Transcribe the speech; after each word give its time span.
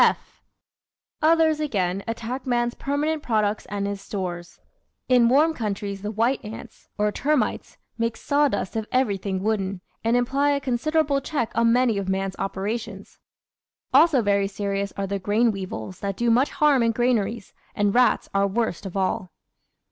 (/) 0.69 1.21
Others, 1.31 1.59
again, 1.59 2.03
attack 2.07 2.47
man's 2.47 2.73
permanent 2.73 3.21
products 3.21 3.67
and 3.67 3.85
his 3.85 4.01
stores. 4.01 4.59
In 5.07 5.29
warm 5.29 5.53
countries 5.53 6.01
the 6.01 6.09
white 6.09 6.43
ants 6.43 6.89
or 6.97 7.11
termites 7.11 7.77
make 7.99 8.17
sawdust 8.17 8.75
of 8.75 8.87
everything 8.91 9.43
wooden, 9.43 9.79
and 10.03 10.17
imply 10.17 10.53
a 10.53 10.59
con 10.59 10.79
siderable 10.79 11.23
check 11.23 11.51
on 11.53 11.71
many 11.71 11.99
of 11.99 12.09
man's 12.09 12.35
operations. 12.39 13.19
Also 13.93 14.23
very 14.23 14.47
serious 14.47 14.91
are 14.97 15.05
the 15.05 15.19
grain 15.19 15.51
weevils 15.51 15.99
that 15.99 16.17
do 16.17 16.31
much 16.31 16.49
harm 16.49 16.81
in 16.81 16.93
granaries, 16.93 17.53
and 17.75 17.93
rats 17.93 18.27
are 18.33 18.47
worst 18.47 18.87
of 18.87 18.97
all. 18.97 19.31